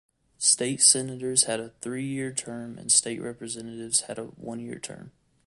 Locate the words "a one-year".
4.17-4.79